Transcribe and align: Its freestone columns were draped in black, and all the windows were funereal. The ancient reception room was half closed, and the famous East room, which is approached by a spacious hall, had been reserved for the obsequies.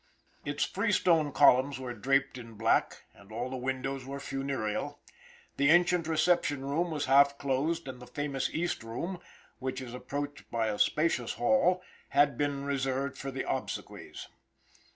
Its 0.43 0.63
freestone 0.65 1.31
columns 1.31 1.77
were 1.79 1.93
draped 1.93 2.35
in 2.39 2.55
black, 2.55 3.03
and 3.13 3.31
all 3.31 3.51
the 3.51 3.55
windows 3.55 4.03
were 4.03 4.19
funereal. 4.19 4.99
The 5.57 5.69
ancient 5.69 6.07
reception 6.07 6.65
room 6.65 6.89
was 6.89 7.05
half 7.05 7.37
closed, 7.37 7.87
and 7.87 8.01
the 8.01 8.07
famous 8.07 8.49
East 8.51 8.81
room, 8.81 9.19
which 9.59 9.79
is 9.79 9.93
approached 9.93 10.49
by 10.49 10.69
a 10.69 10.79
spacious 10.79 11.33
hall, 11.33 11.83
had 12.09 12.35
been 12.35 12.65
reserved 12.65 13.15
for 13.15 13.29
the 13.29 13.47
obsequies. 13.47 14.27